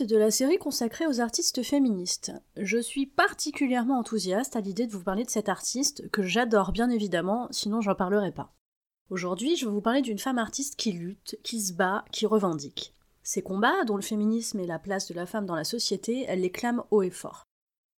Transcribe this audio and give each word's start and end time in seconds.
De 0.00 0.16
la 0.16 0.30
série 0.30 0.56
consacrée 0.56 1.06
aux 1.06 1.20
artistes 1.20 1.62
féministes. 1.62 2.32
Je 2.56 2.78
suis 2.78 3.06
particulièrement 3.06 3.98
enthousiaste 3.98 4.56
à 4.56 4.60
l'idée 4.60 4.86
de 4.86 4.92
vous 4.92 5.04
parler 5.04 5.22
de 5.22 5.30
cet 5.30 5.50
artiste, 5.50 6.10
que 6.10 6.22
j'adore 6.22 6.72
bien 6.72 6.88
évidemment, 6.88 7.46
sinon 7.50 7.82
j'en 7.82 7.94
parlerai 7.94 8.32
pas. 8.32 8.54
Aujourd'hui, 9.10 9.54
je 9.54 9.66
vais 9.66 9.70
vous 9.70 9.82
parler 9.82 10.00
d'une 10.00 10.18
femme 10.18 10.38
artiste 10.38 10.76
qui 10.76 10.92
lutte, 10.92 11.38
qui 11.44 11.60
se 11.60 11.74
bat, 11.74 12.06
qui 12.10 12.24
revendique. 12.24 12.94
Ses 13.22 13.42
combats, 13.42 13.84
dont 13.86 13.96
le 13.96 14.02
féminisme 14.02 14.60
et 14.60 14.66
la 14.66 14.78
place 14.78 15.06
de 15.08 15.14
la 15.14 15.26
femme 15.26 15.44
dans 15.44 15.54
la 15.54 15.62
société, 15.62 16.24
elle 16.26 16.40
les 16.40 16.50
clame 16.50 16.82
haut 16.90 17.02
et 17.02 17.10
fort. 17.10 17.44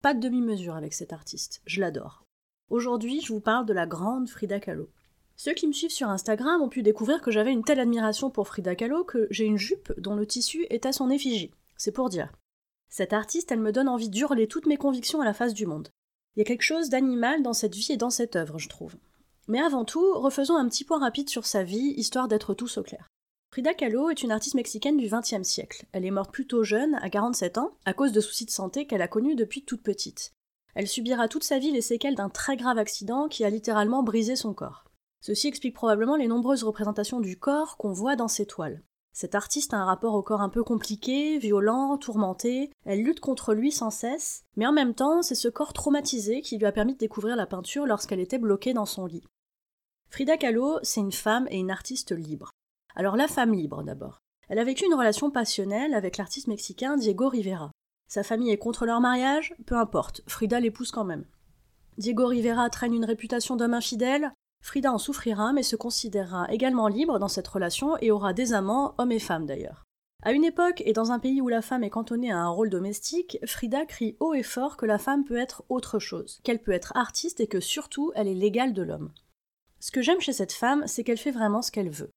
Pas 0.03 0.15
de 0.15 0.21
demi-mesure 0.21 0.75
avec 0.75 0.95
cet 0.95 1.13
artiste, 1.13 1.63
je 1.65 1.81
l'adore. 1.81 2.25
Aujourd'hui, 2.71 3.21
je 3.21 3.33
vous 3.33 3.41
parle 3.41 3.67
de 3.67 3.73
la 3.73 3.87
grande 3.87 4.29
Frida 4.29 4.59
Kahlo. 4.59 4.91
Ceux 5.37 5.55
qui 5.55 5.69
me 5.69 5.73
suivent 5.73 5.91
sur 5.91 6.09
Instagram 6.09 6.61
ont 6.61 6.69
pu 6.69 6.83
découvrir 6.83 7.23
que 7.23 7.31
j'avais 7.31 7.53
une 7.53 7.65
telle 7.65 7.81
admiration 7.81 8.31
pour 8.31 8.49
Frida 8.49 8.75
Kahlo 8.75 9.05
que 9.05 9.29
j'ai 9.31 9.45
une 9.45 9.59
jupe 9.59 9.93
dont 9.97 10.17
le 10.17 10.27
tissu 10.27 10.67
est 10.71 10.87
à 10.87 10.93
son 10.93 11.09
effigie. 11.09 11.53
C'est 11.85 11.93
pour 11.93 12.09
dire. 12.09 12.33
Cette 12.89 13.13
artiste, 13.13 13.53
elle 13.53 13.61
me 13.61 13.71
donne 13.71 13.91
envie 13.91 14.09
d'hurler 14.09 14.49
toutes 14.49 14.65
mes 14.65 14.79
convictions 14.79 15.21
à 15.21 15.27
la 15.27 15.35
face 15.35 15.53
du 15.53 15.67
monde. 15.67 15.91
Il 16.35 16.39
y 16.39 16.41
a 16.41 16.47
quelque 16.47 16.63
chose 16.63 16.89
d'animal 16.89 17.43
dans 17.43 17.53
cette 17.53 17.75
vie 17.75 17.93
et 17.93 17.99
dans 17.99 18.09
cette 18.09 18.37
œuvre, 18.37 18.59
je 18.59 18.71
trouve. 18.71 18.97
Mais 19.49 19.61
avant 19.61 19.85
tout, 19.85 20.15
refaisons 20.15 20.57
un 20.57 20.67
petit 20.67 20.85
point 20.85 20.99
rapide 20.99 21.29
sur 21.29 21.45
sa 21.45 21.63
vie, 21.63 21.93
histoire 21.99 22.27
d'être 22.27 22.55
tous 22.55 22.79
au 22.79 22.83
clair. 22.83 23.11
Frida 23.53 23.75
Kahlo 23.75 24.09
est 24.09 24.23
une 24.23 24.31
artiste 24.31 24.55
mexicaine 24.55 24.97
du 24.97 25.11
XXe 25.11 25.47
siècle. 25.47 25.85
Elle 25.93 26.07
est 26.07 26.11
morte 26.11 26.33
plutôt 26.33 26.65
jeune, 26.65 26.95
à 27.03 27.11
47 27.11 27.59
ans, 27.59 27.77
à 27.85 27.93
cause 27.93 28.13
de 28.13 28.21
soucis 28.23 28.47
de 28.47 28.51
santé 28.51 28.87
qu'elle 28.87 29.03
a 29.03 29.07
connus 29.07 29.35
depuis 29.35 29.63
toute 29.63 29.83
petite. 29.83 30.33
Elle 30.75 30.89
subira 30.89 31.29
toute 31.29 31.45
sa 31.45 31.59
vie 31.59 31.71
les 31.71 31.83
séquelles 31.83 32.15
d'un 32.15 32.31
très 32.31 32.57
grave 32.57 32.79
accident 32.79 33.29
qui 33.29 33.45
a 33.45 33.51
littéralement 33.51 34.03
brisé 34.03 34.37
son 34.37 34.55
corps. 34.55 34.85
Ceci 35.21 35.49
explique 35.49 35.75
probablement 35.75 36.17
les 36.17 36.29
nombreuses 36.29 36.65
représentations 36.65 37.21
du 37.21 37.39
corps 37.39 37.77
qu'on 37.77 37.93
voit 37.93 38.17
dans 38.17 38.29
ses 38.29 38.47
toiles. 38.47 38.83
Cette 39.17 39.37
artiste 39.37 39.73
a 39.73 39.77
un 39.77 39.85
rapport 39.85 40.15
au 40.15 40.23
corps 40.23 40.41
un 40.41 40.49
peu 40.49 40.65
compliqué, 40.65 41.39
violent, 41.39 41.97
tourmenté, 41.99 42.73
elle 42.85 43.05
lutte 43.05 43.21
contre 43.21 43.55
lui 43.55 43.71
sans 43.71 43.91
cesse, 43.91 44.43
mais 44.57 44.67
en 44.67 44.73
même 44.73 44.93
temps, 44.93 45.23
c'est 45.23 45.37
ce 45.37 45.47
corps 45.47 45.73
traumatisé 45.73 46.41
qui 46.41 46.59
lui 46.59 46.67
a 46.67 46.73
permis 46.73 46.95
de 46.95 46.99
découvrir 46.99 47.37
la 47.37 47.47
peinture 47.47 47.87
lorsqu'elle 47.87 48.19
était 48.19 48.39
bloquée 48.39 48.75
dans 48.75 48.87
son 48.87 49.07
lit. 49.07 49.23
Frida 50.11 50.37
Kahlo, 50.37 50.81
c'est 50.83 51.01
une 51.01 51.13
femme 51.13 51.47
et 51.51 51.59
une 51.59 51.71
artiste 51.71 52.11
libre. 52.11 52.51
Alors 52.97 53.17
la 53.17 53.29
femme 53.29 53.55
libre 53.55 53.85
d'abord. 53.85 54.19
Elle 54.49 54.59
a 54.59 54.65
vécu 54.65 54.85
une 54.85 54.95
relation 54.95 55.31
passionnelle 55.31 55.95
avec 55.95 56.17
l'artiste 56.17 56.49
mexicain 56.49 56.97
Diego 56.97 57.29
Rivera. 57.29 57.71
Sa 58.09 58.25
famille 58.25 58.51
est 58.51 58.59
contre 58.59 58.85
leur 58.85 59.01
mariage, 59.01 59.55
peu 59.65 59.77
importe, 59.77 60.23
Frida 60.27 60.59
l'épouse 60.59 60.91
quand 60.91 61.05
même. 61.05 61.25
Diego 61.99 62.27
Rivera 62.27 62.69
traîne 62.69 62.95
une 62.95 63.05
réputation 63.05 63.55
d'homme 63.55 63.75
infidèle, 63.75 64.33
Frida 64.65 64.91
en 64.91 64.97
souffrira 64.97 65.53
mais 65.53 65.63
se 65.63 65.77
considérera 65.77 66.51
également 66.51 66.89
libre 66.89 67.19
dans 67.19 67.29
cette 67.29 67.47
relation 67.47 67.99
et 67.99 68.11
aura 68.11 68.33
des 68.33 68.55
amants, 68.55 68.95
hommes 68.97 69.13
et 69.13 69.19
femmes 69.19 69.45
d'ailleurs. 69.45 69.85
À 70.23 70.33
une 70.33 70.43
époque 70.43 70.83
et 70.87 70.95
dans 70.95 71.13
un 71.13 71.19
pays 71.19 71.43
où 71.43 71.49
la 71.49 71.61
femme 71.61 71.85
est 71.85 71.91
cantonnée 71.91 72.33
à 72.33 72.39
un 72.39 72.49
rôle 72.49 72.71
domestique, 72.71 73.39
Frida 73.45 73.85
crie 73.85 74.17
haut 74.21 74.33
et 74.33 74.43
fort 74.43 74.79
que 74.79 74.87
la 74.87 74.97
femme 74.97 75.25
peut 75.25 75.37
être 75.37 75.65
autre 75.69 75.99
chose, 75.99 76.41
qu'elle 76.45 76.63
peut 76.63 76.73
être 76.73 76.97
artiste 76.97 77.41
et 77.41 77.47
que 77.47 77.61
surtout 77.61 78.11
elle 78.15 78.27
est 78.27 78.35
l'égale 78.35 78.73
de 78.73 78.81
l'homme. 78.81 79.13
Ce 79.81 79.91
que 79.91 80.01
j'aime 80.01 80.23
chez 80.23 80.33
cette 80.33 80.55
femme, 80.55 80.85
c'est 80.87 81.05
qu'elle 81.05 81.19
fait 81.19 81.31
vraiment 81.31 81.61
ce 81.61 81.71
qu'elle 81.71 81.91
veut. 81.91 82.11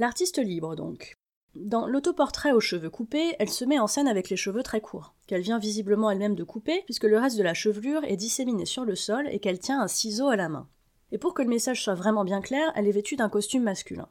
L'artiste 0.00 0.38
libre 0.38 0.74
donc. 0.74 1.14
Dans 1.54 1.86
l'autoportrait 1.86 2.50
aux 2.50 2.60
cheveux 2.60 2.90
coupés, 2.90 3.36
elle 3.38 3.48
se 3.48 3.64
met 3.64 3.78
en 3.78 3.86
scène 3.86 4.08
avec 4.08 4.28
les 4.28 4.36
cheveux 4.36 4.64
très 4.64 4.80
courts, 4.80 5.14
qu'elle 5.28 5.40
vient 5.40 5.60
visiblement 5.60 6.10
elle-même 6.10 6.34
de 6.34 6.42
couper, 6.42 6.82
puisque 6.84 7.04
le 7.04 7.18
reste 7.18 7.38
de 7.38 7.44
la 7.44 7.54
chevelure 7.54 8.02
est 8.02 8.16
disséminé 8.16 8.66
sur 8.66 8.84
le 8.84 8.96
sol 8.96 9.28
et 9.30 9.38
qu'elle 9.38 9.60
tient 9.60 9.80
un 9.80 9.88
ciseau 9.88 10.26
à 10.26 10.36
la 10.36 10.48
main. 10.48 10.68
Et 11.12 11.18
pour 11.18 11.34
que 11.34 11.42
le 11.42 11.48
message 11.48 11.82
soit 11.82 11.94
vraiment 11.94 12.24
bien 12.24 12.40
clair, 12.40 12.72
elle 12.74 12.88
est 12.88 12.92
vêtue 12.92 13.16
d'un 13.16 13.28
costume 13.28 13.62
masculin. 13.62 14.08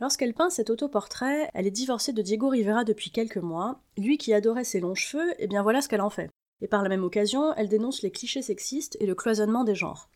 Lorsqu'elle 0.00 0.34
peint 0.34 0.50
cet 0.50 0.70
autoportrait, 0.70 1.50
elle 1.54 1.66
est 1.66 1.72
divorcée 1.72 2.12
de 2.12 2.22
Diego 2.22 2.48
Rivera 2.48 2.84
depuis 2.84 3.10
quelques 3.10 3.38
mois, 3.38 3.80
lui 3.96 4.16
qui 4.16 4.32
adorait 4.32 4.64
ses 4.64 4.80
longs 4.80 4.94
cheveux, 4.94 5.34
et 5.42 5.48
bien 5.48 5.62
voilà 5.62 5.80
ce 5.80 5.88
qu'elle 5.88 6.00
en 6.00 6.10
fait. 6.10 6.30
Et 6.60 6.68
par 6.68 6.82
la 6.82 6.88
même 6.88 7.04
occasion, 7.04 7.52
elle 7.54 7.68
dénonce 7.68 8.02
les 8.02 8.10
clichés 8.10 8.42
sexistes 8.42 8.96
et 9.00 9.06
le 9.06 9.14
cloisonnement 9.14 9.64
des 9.64 9.74
genres. 9.74 10.08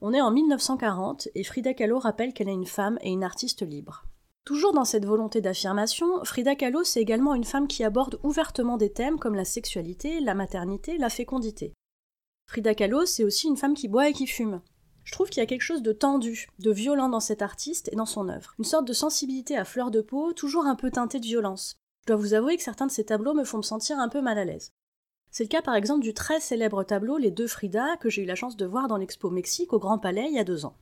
On 0.00 0.14
est 0.14 0.20
en 0.20 0.30
1940 0.30 1.28
et 1.34 1.44
Frida 1.44 1.74
Kahlo 1.74 1.98
rappelle 1.98 2.32
qu'elle 2.32 2.48
est 2.48 2.54
une 2.54 2.66
femme 2.66 2.98
et 3.02 3.10
une 3.10 3.24
artiste 3.24 3.62
libre. 3.62 4.04
Toujours 4.46 4.72
dans 4.72 4.86
cette 4.86 5.04
volonté 5.04 5.42
d'affirmation, 5.42 6.24
Frida 6.24 6.54
Kahlo 6.54 6.84
c'est 6.84 7.02
également 7.02 7.34
une 7.34 7.44
femme 7.44 7.68
qui 7.68 7.84
aborde 7.84 8.18
ouvertement 8.22 8.78
des 8.78 8.92
thèmes 8.92 9.18
comme 9.18 9.34
la 9.34 9.44
sexualité, 9.44 10.20
la 10.20 10.34
maternité, 10.34 10.96
la 10.96 11.10
fécondité. 11.10 11.74
Frida 12.46 12.74
Kahlo 12.74 13.04
c'est 13.04 13.24
aussi 13.24 13.48
une 13.48 13.58
femme 13.58 13.74
qui 13.74 13.88
boit 13.88 14.08
et 14.08 14.14
qui 14.14 14.26
fume. 14.26 14.62
Je 15.04 15.12
trouve 15.12 15.28
qu'il 15.28 15.40
y 15.40 15.44
a 15.44 15.46
quelque 15.46 15.62
chose 15.62 15.82
de 15.82 15.92
tendu, 15.92 16.48
de 16.58 16.70
violent 16.70 17.08
dans 17.08 17.20
cet 17.20 17.42
artiste 17.42 17.88
et 17.92 17.96
dans 17.96 18.06
son 18.06 18.28
œuvre. 18.28 18.54
Une 18.58 18.64
sorte 18.64 18.86
de 18.86 18.92
sensibilité 18.92 19.56
à 19.56 19.64
fleur 19.64 19.90
de 19.90 20.00
peau, 20.00 20.32
toujours 20.32 20.66
un 20.66 20.76
peu 20.76 20.90
teintée 20.90 21.20
de 21.20 21.26
violence. 21.26 21.76
Je 22.02 22.12
dois 22.12 22.16
vous 22.16 22.34
avouer 22.34 22.56
que 22.56 22.62
certains 22.62 22.86
de 22.86 22.92
ces 22.92 23.04
tableaux 23.04 23.34
me 23.34 23.44
font 23.44 23.58
me 23.58 23.62
sentir 23.62 23.98
un 23.98 24.08
peu 24.08 24.20
mal 24.20 24.38
à 24.38 24.44
l'aise. 24.44 24.72
C'est 25.30 25.44
le 25.44 25.48
cas 25.48 25.62
par 25.62 25.74
exemple 25.74 26.02
du 26.02 26.12
très 26.12 26.40
célèbre 26.40 26.82
tableau 26.82 27.16
Les 27.16 27.30
deux 27.30 27.46
Frida 27.46 27.96
que 27.98 28.10
j'ai 28.10 28.22
eu 28.22 28.26
la 28.26 28.34
chance 28.34 28.56
de 28.56 28.66
voir 28.66 28.88
dans 28.88 28.96
l'expo 28.96 29.30
Mexique 29.30 29.72
au 29.72 29.78
Grand 29.78 29.98
Palais 29.98 30.26
il 30.28 30.34
y 30.34 30.40
a 30.40 30.44
deux 30.44 30.64
ans. 30.64 30.76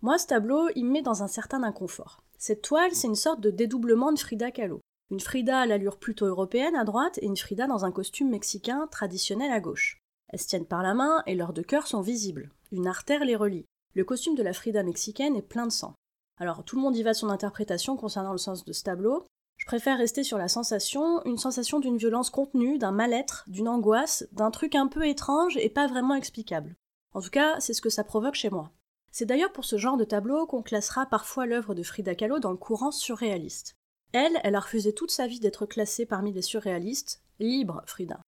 Moi, 0.00 0.18
ce 0.18 0.26
tableau, 0.26 0.68
il 0.76 0.84
me 0.84 0.92
met 0.92 1.02
dans 1.02 1.22
un 1.22 1.28
certain 1.28 1.62
inconfort. 1.62 2.22
Cette 2.38 2.62
toile, 2.62 2.94
c'est 2.94 3.08
une 3.08 3.16
sorte 3.16 3.40
de 3.40 3.50
dédoublement 3.50 4.12
de 4.12 4.18
Frida 4.18 4.50
Kahlo. 4.52 4.80
Une 5.10 5.20
Frida 5.20 5.60
à 5.60 5.66
l'allure 5.66 5.98
plutôt 5.98 6.26
européenne 6.26 6.76
à 6.76 6.84
droite 6.84 7.18
et 7.18 7.26
une 7.26 7.36
Frida 7.36 7.66
dans 7.66 7.84
un 7.84 7.90
costume 7.90 8.30
mexicain 8.30 8.86
traditionnel 8.90 9.50
à 9.50 9.58
gauche. 9.58 10.00
Elles 10.28 10.38
se 10.38 10.46
tiennent 10.46 10.66
par 10.66 10.82
la 10.82 10.94
main 10.94 11.22
et 11.26 11.34
leurs 11.34 11.52
deux 11.52 11.62
cœurs 11.62 11.86
sont 11.86 12.00
visibles. 12.00 12.50
Une 12.70 12.86
artère 12.86 13.24
les 13.24 13.36
relie. 13.36 13.66
Le 13.94 14.04
costume 14.04 14.34
de 14.34 14.42
la 14.42 14.52
Frida 14.52 14.82
mexicaine 14.82 15.36
est 15.36 15.42
plein 15.42 15.66
de 15.66 15.72
sang. 15.72 15.94
Alors 16.38 16.64
tout 16.64 16.76
le 16.76 16.82
monde 16.82 16.96
y 16.96 17.02
va 17.02 17.12
de 17.12 17.16
son 17.16 17.30
interprétation 17.30 17.96
concernant 17.96 18.32
le 18.32 18.38
sens 18.38 18.64
de 18.64 18.72
ce 18.72 18.82
tableau. 18.82 19.24
Je 19.56 19.64
préfère 19.64 19.96
rester 19.96 20.22
sur 20.22 20.36
la 20.36 20.48
sensation, 20.48 21.24
une 21.24 21.38
sensation 21.38 21.80
d'une 21.80 21.96
violence 21.96 22.28
contenue, 22.28 22.78
d'un 22.78 22.92
mal-être, 22.92 23.44
d'une 23.48 23.68
angoisse, 23.68 24.28
d'un 24.32 24.50
truc 24.50 24.74
un 24.74 24.86
peu 24.86 25.06
étrange 25.06 25.56
et 25.56 25.70
pas 25.70 25.86
vraiment 25.86 26.14
explicable. 26.14 26.76
En 27.14 27.22
tout 27.22 27.30
cas, 27.30 27.58
c'est 27.58 27.72
ce 27.72 27.80
que 27.80 27.90
ça 27.90 28.04
provoque 28.04 28.34
chez 28.34 28.50
moi. 28.50 28.70
C'est 29.10 29.24
d'ailleurs 29.24 29.52
pour 29.52 29.64
ce 29.64 29.78
genre 29.78 29.96
de 29.96 30.04
tableau 30.04 30.46
qu'on 30.46 30.62
classera 30.62 31.06
parfois 31.06 31.46
l'œuvre 31.46 31.74
de 31.74 31.82
Frida 31.82 32.14
Kahlo 32.14 32.38
dans 32.38 32.52
le 32.52 32.58
courant 32.58 32.92
surréaliste. 32.92 33.74
Elle, 34.12 34.38
elle 34.44 34.54
a 34.54 34.60
refusé 34.60 34.92
toute 34.92 35.10
sa 35.10 35.26
vie 35.26 35.40
d'être 35.40 35.64
classée 35.64 36.06
parmi 36.06 36.32
les 36.32 36.42
surréalistes. 36.42 37.22
Libre, 37.38 37.82
Frida. 37.86 38.20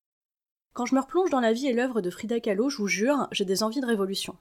Quand 0.73 0.87
je 0.87 0.95
me 0.95 1.01
replonge 1.01 1.31
dans 1.31 1.41
la 1.41 1.53
vie 1.53 1.67
et 1.67 1.73
l'œuvre 1.73 2.01
de 2.01 2.11
Frida 2.11 2.39
Kahlo, 2.39 2.69
je 2.69 2.77
vous 2.77 2.87
jure, 2.87 3.27
j'ai 3.33 3.45
des 3.45 3.63
envies 3.63 3.81
de 3.81 3.87
révolution. 3.87 4.37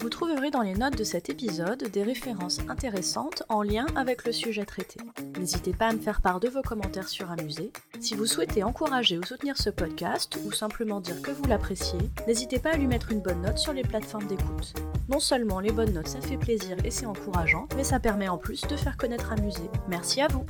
Vous 0.00 0.08
trouverez 0.08 0.50
dans 0.50 0.62
les 0.62 0.74
notes 0.74 0.96
de 0.96 1.04
cet 1.04 1.28
épisode 1.28 1.84
des 1.84 2.02
références 2.02 2.58
intéressantes 2.68 3.44
en 3.48 3.62
lien 3.62 3.86
avec 3.94 4.24
le 4.24 4.32
sujet 4.32 4.64
traité. 4.64 4.98
N'hésitez 5.38 5.72
pas 5.72 5.88
à 5.88 5.92
me 5.92 6.00
faire 6.00 6.22
part 6.22 6.40
de 6.40 6.48
vos 6.48 6.62
commentaires 6.62 7.08
sur 7.08 7.30
Amusé. 7.30 7.72
Si 8.00 8.14
vous 8.14 8.26
souhaitez 8.26 8.64
encourager 8.64 9.18
ou 9.18 9.22
soutenir 9.22 9.56
ce 9.58 9.70
podcast, 9.70 10.36
ou 10.44 10.50
simplement 10.50 11.00
dire 11.00 11.20
que 11.22 11.30
vous 11.30 11.44
l'appréciez, 11.44 12.00
n'hésitez 12.26 12.58
pas 12.58 12.70
à 12.70 12.76
lui 12.76 12.86
mettre 12.86 13.12
une 13.12 13.20
bonne 13.20 13.42
note 13.42 13.58
sur 13.58 13.74
les 13.74 13.84
plateformes 13.84 14.26
d'écoute. 14.26 14.74
Non 15.08 15.20
seulement 15.20 15.60
les 15.60 15.72
bonnes 15.72 15.92
notes 15.92 16.08
ça 16.08 16.20
fait 16.20 16.38
plaisir 16.38 16.76
et 16.84 16.90
c'est 16.90 17.06
encourageant, 17.06 17.68
mais 17.76 17.84
ça 17.84 18.00
permet 18.00 18.28
en 18.28 18.38
plus 18.38 18.62
de 18.62 18.76
faire 18.76 18.96
connaître 18.96 19.30
Amusé. 19.30 19.70
Merci 19.88 20.20
à 20.22 20.28
vous 20.28 20.46